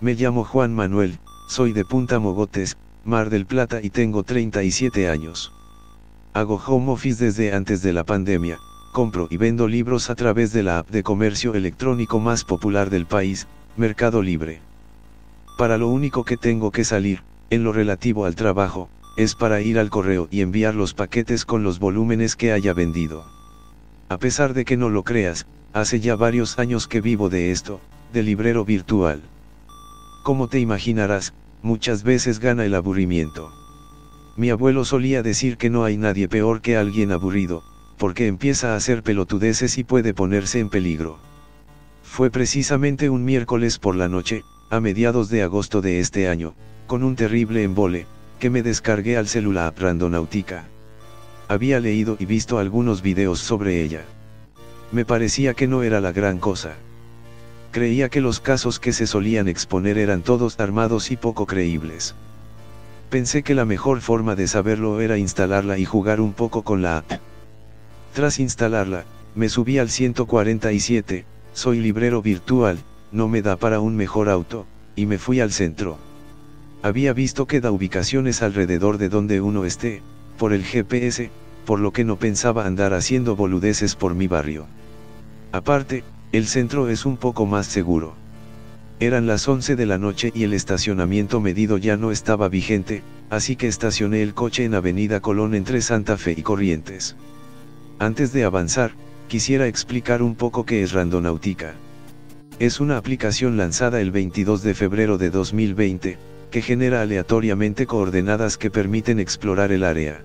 [0.00, 1.18] Me llamo Juan Manuel,
[1.48, 5.52] soy de Punta Mogotes, Mar del Plata y tengo 37 años.
[6.34, 8.58] Hago home office desde antes de la pandemia,
[8.92, 13.06] compro y vendo libros a través de la app de comercio electrónico más popular del
[13.06, 14.60] país, Mercado Libre.
[15.56, 19.80] Para lo único que tengo que salir, en lo relativo al trabajo, es para ir
[19.80, 23.24] al correo y enviar los paquetes con los volúmenes que haya vendido.
[24.08, 27.80] A pesar de que no lo creas, hace ya varios años que vivo de esto,
[28.12, 29.22] de librero virtual.
[30.28, 33.50] Como te imaginarás, muchas veces gana el aburrimiento.
[34.36, 37.62] Mi abuelo solía decir que no hay nadie peor que alguien aburrido,
[37.96, 41.16] porque empieza a hacer pelotudeces y puede ponerse en peligro.
[42.02, 46.52] Fue precisamente un miércoles por la noche, a mediados de agosto de este año,
[46.86, 48.04] con un terrible embole,
[48.38, 50.66] que me descargué al celular Randonautica.
[51.48, 54.04] Había leído y visto algunos videos sobre ella.
[54.92, 56.74] Me parecía que no era la gran cosa.
[57.78, 62.16] Creía que los casos que se solían exponer eran todos armados y poco creíbles.
[63.08, 66.96] Pensé que la mejor forma de saberlo era instalarla y jugar un poco con la
[66.96, 67.20] app.
[68.14, 69.04] Tras instalarla,
[69.36, 72.80] me subí al 147, soy librero virtual,
[73.12, 74.66] no me da para un mejor auto,
[74.96, 75.98] y me fui al centro.
[76.82, 80.02] Había visto que da ubicaciones alrededor de donde uno esté,
[80.36, 81.30] por el GPS,
[81.64, 84.66] por lo que no pensaba andar haciendo boludeces por mi barrio.
[85.52, 88.14] Aparte, el centro es un poco más seguro.
[89.00, 93.56] Eran las 11 de la noche y el estacionamiento medido ya no estaba vigente, así
[93.56, 97.16] que estacioné el coche en Avenida Colón entre Santa Fe y Corrientes.
[97.98, 98.92] Antes de avanzar,
[99.28, 101.74] quisiera explicar un poco qué es Randonautica.
[102.58, 106.18] Es una aplicación lanzada el 22 de febrero de 2020,
[106.50, 110.24] que genera aleatoriamente coordenadas que permiten explorar el área.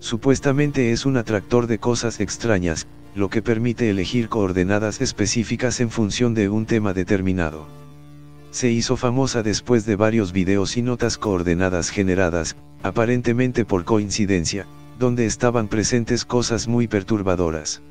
[0.00, 6.34] Supuestamente es un atractor de cosas extrañas, lo que permite elegir coordenadas específicas en función
[6.34, 7.66] de un tema determinado.
[8.50, 14.66] Se hizo famosa después de varios videos y notas coordenadas generadas, aparentemente por coincidencia,
[14.98, 17.82] donde estaban presentes cosas muy perturbadoras.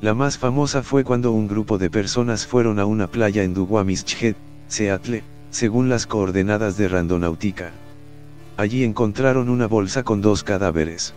[0.00, 4.34] La más famosa fue cuando un grupo de personas fueron a una playa en Duwamischhed,
[4.66, 7.72] Seattle, según las coordenadas de Randonautica.
[8.56, 11.14] Allí encontraron una bolsa con dos cadáveres.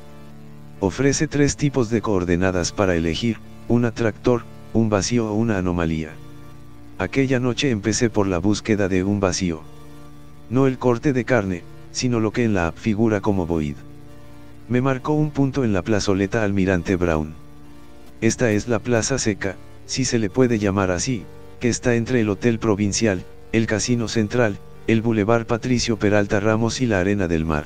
[0.85, 3.37] Ofrece tres tipos de coordenadas para elegir,
[3.69, 6.09] un atractor, un vacío o una anomalía.
[6.97, 9.61] Aquella noche empecé por la búsqueda de un vacío.
[10.49, 13.77] No el corte de carne, sino lo que en la app figura como void.
[14.67, 17.33] Me marcó un punto en la plazoleta Almirante Brown.
[18.19, 19.55] Esta es la plaza seca,
[19.85, 21.23] si se le puede llamar así,
[21.61, 23.23] que está entre el Hotel Provincial,
[23.53, 24.57] el Casino Central,
[24.87, 27.63] el Boulevard Patricio Peralta Ramos y la Arena del Mar.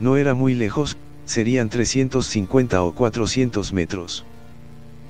[0.00, 4.24] No era muy lejos, serían 350 o 400 metros.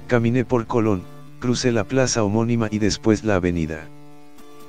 [0.09, 1.03] Caminé por Colón,
[1.39, 3.87] crucé la plaza homónima y después la avenida.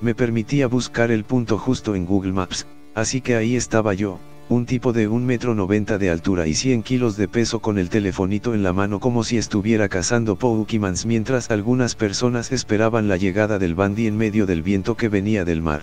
[0.02, 4.20] Me permitía buscar el punto justo en Google Maps, así que ahí estaba yo,
[4.50, 7.90] un tipo de 1 metro 90 de altura y 100 kilos de peso con el
[7.90, 13.60] telefonito en la mano como si estuviera cazando Poukimans mientras algunas personas esperaban la llegada
[13.60, 15.82] del bandy en medio del viento que venía del mar.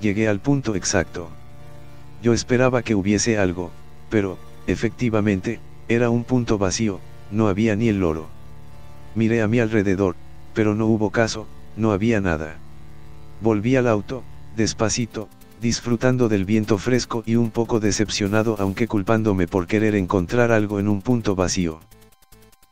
[0.00, 1.30] Llegué al punto exacto.
[2.22, 3.70] Yo esperaba que hubiese algo,
[4.10, 4.36] pero,
[4.66, 7.00] Efectivamente, era un punto vacío,
[7.30, 8.28] no había ni el loro.
[9.14, 10.16] Miré a mi alrededor,
[10.54, 12.56] pero no hubo caso, no había nada.
[13.40, 14.22] Volví al auto,
[14.56, 15.28] despacito,
[15.60, 20.88] disfrutando del viento fresco y un poco decepcionado aunque culpándome por querer encontrar algo en
[20.88, 21.80] un punto vacío.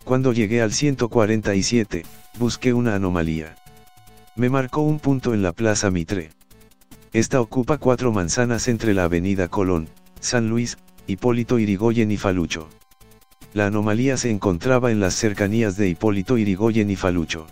[0.05, 2.05] Cuando llegué al 147,
[2.39, 3.57] busqué una anomalía.
[4.35, 6.31] Me marcó un punto en la Plaza Mitre.
[7.13, 9.89] Esta ocupa cuatro manzanas entre la Avenida Colón,
[10.21, 12.69] San Luis, Hipólito Irigoyen y Falucho.
[13.53, 17.47] La anomalía se encontraba en las cercanías de Hipólito Irigoyen y Falucho.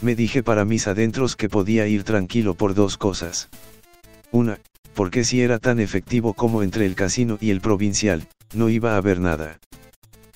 [0.00, 3.48] Me dije para mis adentros que podía ir tranquilo por dos cosas.
[4.30, 4.58] Una,
[4.94, 8.96] porque si era tan efectivo como entre el casino y el provincial, no iba a
[8.98, 9.58] haber nada.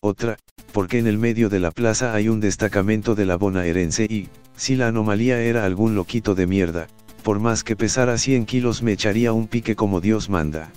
[0.01, 0.37] Otra,
[0.73, 4.75] porque en el medio de la plaza hay un destacamento de la bonaerense y, si
[4.75, 6.89] la anomalía era algún loquito de mierda,
[7.23, 10.73] por más que pesara 100 kilos me echaría un pique como Dios manda.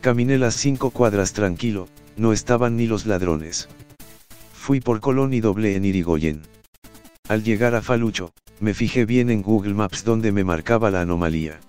[0.00, 1.86] Caminé las cinco cuadras tranquilo,
[2.16, 3.68] no estaban ni los ladrones.
[4.54, 6.40] Fui por Colón y doblé en Irigoyen.
[7.28, 11.60] Al llegar a Falucho, me fijé bien en Google Maps donde me marcaba la anomalía.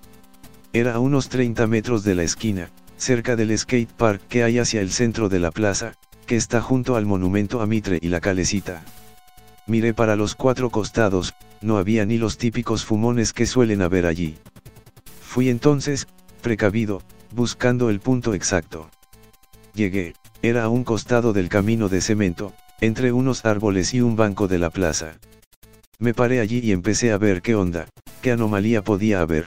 [0.72, 4.80] Era a unos 30 metros de la esquina, cerca del skate park que hay hacia
[4.80, 5.96] el centro de la plaza,
[6.26, 8.82] que está junto al monumento a Mitre y la Calecita.
[9.68, 14.38] Miré para los cuatro costados, no había ni los típicos fumones que suelen haber allí.
[15.22, 16.08] Fui entonces,
[16.42, 17.02] precavido,
[17.32, 18.90] buscando el punto exacto.
[19.74, 24.48] Llegué, era a un costado del camino de cemento, entre unos árboles y un banco
[24.48, 25.20] de la plaza.
[26.00, 27.88] Me paré allí y empecé a ver qué onda,
[28.22, 29.46] qué anomalía podía haber.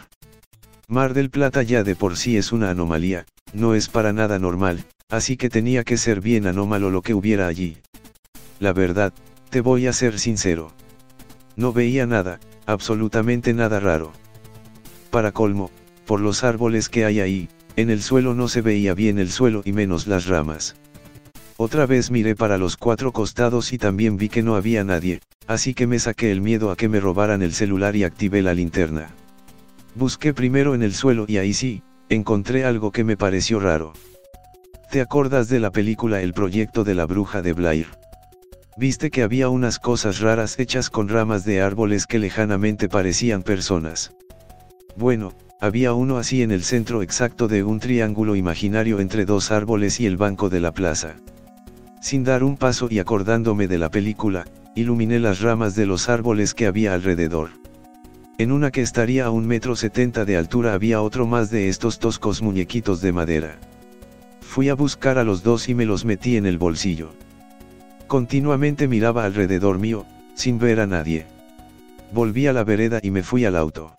[0.87, 4.85] Mar del Plata ya de por sí es una anomalía, no es para nada normal,
[5.09, 7.79] así que tenía que ser bien anómalo lo que hubiera allí.
[8.61, 9.13] La verdad,
[9.51, 10.73] te voy a ser sincero.
[11.57, 14.13] No veía nada, absolutamente nada raro.
[15.11, 15.71] Para colmo,
[16.07, 19.63] por los árboles que hay ahí, en el suelo no se veía bien el suelo
[19.65, 20.77] y menos las ramas.
[21.57, 25.75] Otra vez miré para los cuatro costados y también vi que no había nadie, así
[25.75, 29.11] que me saqué el miedo a que me robaran el celular y activé la linterna.
[29.95, 33.93] Busqué primero en el suelo y ahí sí, encontré algo que me pareció raro.
[34.91, 37.87] ¿Te acordas de la película El proyecto de la bruja de Blair?
[38.77, 44.13] Viste que había unas cosas raras hechas con ramas de árboles que lejanamente parecían personas.
[44.97, 50.01] Bueno, había uno así en el centro exacto de un triángulo imaginario entre dos árboles
[50.01, 51.17] y el banco de la plaza.
[52.01, 56.53] Sin dar un paso y acordándome de la película, iluminé las ramas de los árboles
[56.53, 57.51] que había alrededor.
[58.37, 61.99] En una que estaría a un metro setenta de altura había otro más de estos
[62.01, 63.57] toscos muñequitos de madera.
[64.41, 67.11] Fui a buscar a los dos y me los metí en el bolsillo.
[68.09, 70.05] Continuamente miraba alrededor mío,
[70.35, 71.27] sin ver a nadie.
[72.13, 73.95] Volví a la vereda y me fui al auto.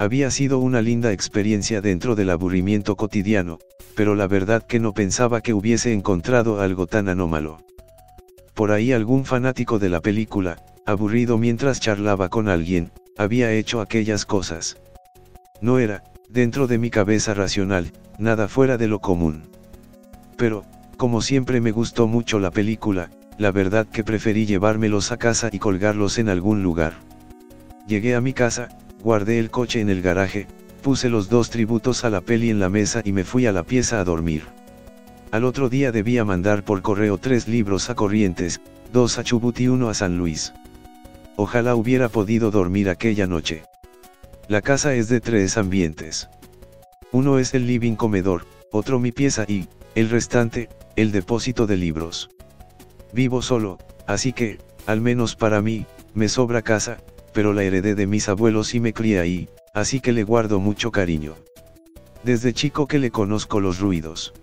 [0.00, 3.58] Había sido una linda experiencia dentro del aburrimiento cotidiano,
[3.96, 7.58] pero la verdad que no pensaba que hubiese encontrado algo tan anómalo.
[8.54, 14.24] Por ahí algún fanático de la película, aburrido mientras charlaba con alguien, había hecho aquellas
[14.24, 14.76] cosas.
[15.60, 17.90] No era, dentro de mi cabeza racional,
[18.20, 19.50] nada fuera de lo común.
[20.36, 20.64] Pero,
[20.96, 25.58] como siempre me gustó mucho la película, la verdad que preferí llevármelos a casa y
[25.58, 26.92] colgarlos en algún lugar.
[27.88, 28.68] Llegué a mi casa,
[29.02, 30.46] guardé el coche en el garaje,
[30.82, 33.62] puse los dos tributos a la peli en la mesa y me fui a la
[33.62, 34.44] pieza a dormir.
[35.30, 38.60] Al otro día debía mandar por correo tres libros a Corrientes,
[38.92, 40.54] dos a Chubut y uno a San Luis.
[41.36, 43.62] Ojalá hubiera podido dormir aquella noche.
[44.48, 46.28] La casa es de tres ambientes.
[47.12, 52.30] Uno es el living comedor, otro mi pieza y, el restante, el depósito de libros.
[53.12, 55.84] Vivo solo, así que, al menos para mí,
[56.14, 56.98] me sobra casa,
[57.32, 60.90] pero la heredé de mis abuelos y me crié ahí, así que le guardo mucho
[60.90, 61.34] cariño.
[62.24, 64.34] Desde chico que le conozco los ruidos.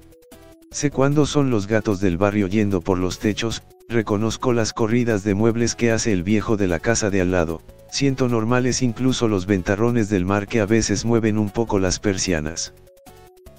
[0.71, 5.35] Sé cuándo son los gatos del barrio yendo por los techos, reconozco las corridas de
[5.35, 9.45] muebles que hace el viejo de la casa de al lado, siento normales incluso los
[9.45, 12.73] ventarrones del mar que a veces mueven un poco las persianas.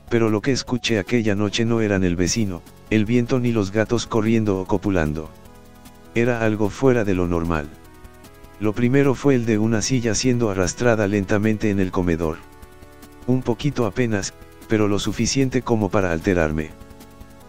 [0.08, 4.06] Pero lo que escuché aquella noche no eran el vecino, el viento ni los gatos
[4.06, 5.30] corriendo o copulando.
[6.14, 7.68] Era algo fuera de lo normal.
[8.58, 12.38] Lo primero fue el de una silla siendo arrastrada lentamente en el comedor.
[13.26, 14.32] Un poquito apenas,
[14.68, 16.70] pero lo suficiente como para alterarme.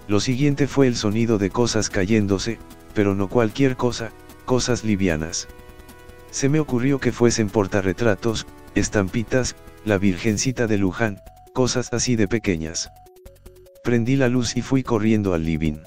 [0.07, 2.59] Lo siguiente fue el sonido de cosas cayéndose,
[2.93, 4.11] pero no cualquier cosa,
[4.45, 5.47] cosas livianas.
[6.29, 8.45] Se me ocurrió que fuesen portarretratos,
[8.75, 11.19] estampitas, la Virgencita de Luján,
[11.53, 12.89] cosas así de pequeñas.
[13.83, 15.77] Prendí la luz y fui corriendo al living.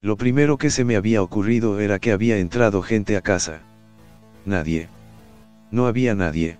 [0.00, 3.62] Lo primero que se me había ocurrido era que había entrado gente a casa.
[4.44, 4.88] Nadie.
[5.70, 6.58] No había nadie.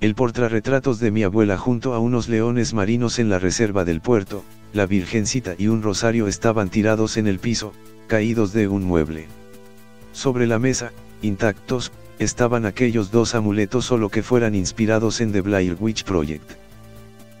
[0.00, 4.44] El portarretratos de mi abuela junto a unos leones marinos en la reserva del puerto,
[4.72, 7.72] la Virgencita y un rosario estaban tirados en el piso,
[8.06, 9.26] caídos de un mueble.
[10.12, 10.92] Sobre la mesa,
[11.22, 16.52] intactos, estaban aquellos dos amuletos solo que fueran inspirados en The Blair Witch Project.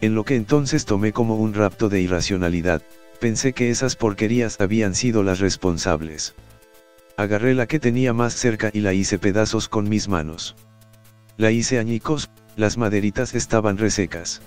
[0.00, 2.82] En lo que entonces tomé como un rapto de irracionalidad,
[3.20, 6.34] pensé que esas porquerías habían sido las responsables.
[7.16, 10.56] Agarré la que tenía más cerca y la hice pedazos con mis manos.
[11.36, 14.42] La hice añicos, las maderitas estaban resecas.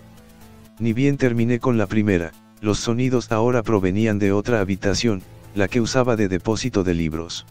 [0.77, 5.21] Ni bien terminé con la primera, los sonidos ahora provenían de otra habitación,
[5.55, 7.45] la que usaba de depósito de libros.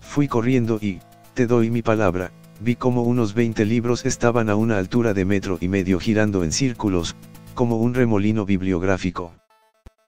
[0.00, 1.00] Fui corriendo y,
[1.34, 5.58] te doy mi palabra, vi como unos 20 libros estaban a una altura de metro
[5.60, 7.14] y medio girando en círculos,
[7.54, 9.34] como un remolino bibliográfico.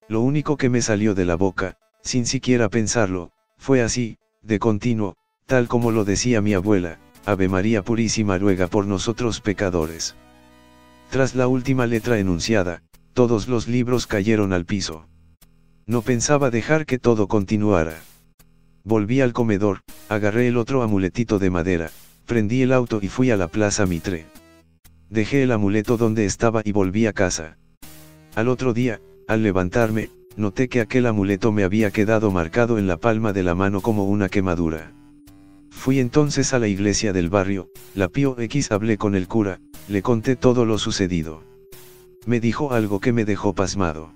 [0.08, 5.14] Lo único que me salió de la boca, sin siquiera pensarlo, fue así, de continuo,
[5.46, 10.16] tal como lo decía mi abuela, Ave María Purísima ruega por nosotros pecadores.
[11.10, 12.82] Tras la última letra enunciada,
[13.12, 15.06] todos los libros cayeron al piso.
[15.86, 18.00] No pensaba dejar que todo continuara.
[18.84, 21.90] Volví al comedor, agarré el otro amuletito de madera,
[22.26, 24.26] prendí el auto y fui a la Plaza Mitre.
[25.08, 27.58] Dejé el amuleto donde estaba y volví a casa.
[28.34, 32.96] Al otro día, al levantarme, noté que aquel amuleto me había quedado marcado en la
[32.96, 34.92] palma de la mano como una quemadura.
[35.70, 40.02] Fui entonces a la iglesia del barrio, la Pío X hablé con el cura, le
[40.02, 41.42] conté todo lo sucedido.
[42.26, 44.12] Me dijo algo que me dejó pasmado.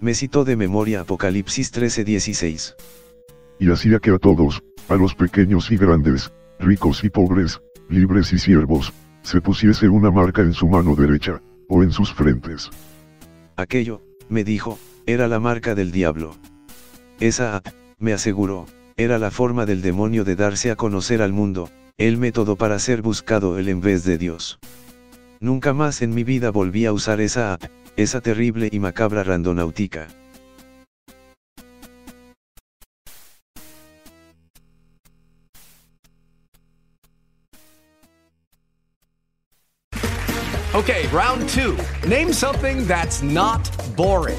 [0.00, 2.74] Me citó de memoria Apocalipsis 13:16.
[3.58, 8.38] Y hacía que a todos, a los pequeños y grandes, ricos y pobres, libres y
[8.38, 8.92] siervos,
[9.22, 12.70] se pusiese una marca en su mano derecha, o en sus frentes.
[13.56, 14.78] Aquello, me dijo,
[15.08, 16.36] era la marca del diablo.
[17.18, 17.62] Esa,
[17.98, 18.66] me aseguró,
[18.98, 23.00] era la forma del demonio de darse a conocer al mundo, el método para ser
[23.00, 24.58] buscado él en vez de Dios.
[25.40, 27.64] Nunca más en mi vida volví a usar esa app,
[27.96, 30.08] esa terrible y macabra randonáutica.
[40.74, 41.78] Okay, round two.
[42.06, 44.38] Name something that's not boring.